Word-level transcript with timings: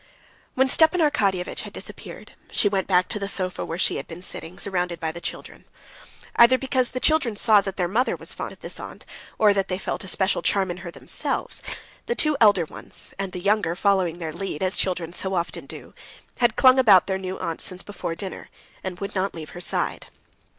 When 0.55 0.67
Stepan 0.67 0.99
Arkadyevitch 0.99 1.59
had 1.61 1.73
disappeared, 1.73 2.31
she 2.51 2.67
went 2.67 2.87
back 2.87 3.07
to 3.09 3.19
the 3.19 3.27
sofa 3.27 3.63
where 3.63 3.77
she 3.77 3.97
had 3.97 4.07
been 4.07 4.23
sitting, 4.23 4.57
surrounded 4.57 4.99
by 4.99 5.11
the 5.11 5.21
children. 5.21 5.65
Either 6.37 6.57
because 6.57 6.89
the 6.89 6.99
children 6.99 7.35
saw 7.35 7.61
that 7.61 7.77
their 7.77 7.87
mother 7.87 8.15
was 8.15 8.33
fond 8.33 8.51
of 8.51 8.61
this 8.61 8.79
aunt, 8.79 9.05
or 9.37 9.53
that 9.53 9.67
they 9.67 9.77
felt 9.77 10.03
a 10.03 10.07
special 10.07 10.41
charm 10.41 10.71
in 10.71 10.77
her 10.77 10.89
themselves, 10.89 11.61
the 12.07 12.15
two 12.15 12.35
elder 12.41 12.65
ones, 12.65 13.13
and 13.19 13.31
the 13.31 13.39
younger 13.41 13.75
following 13.75 14.17
their 14.17 14.33
lead, 14.33 14.63
as 14.63 14.75
children 14.75 15.13
so 15.13 15.35
often 15.35 15.67
do, 15.67 15.93
had 16.39 16.55
clung 16.55 16.79
about 16.79 17.05
their 17.05 17.19
new 17.19 17.37
aunt 17.37 17.61
since 17.61 17.83
before 17.83 18.15
dinner, 18.15 18.49
and 18.83 18.99
would 18.99 19.13
not 19.13 19.35
leave 19.35 19.51
her 19.51 19.61
side. 19.61 20.07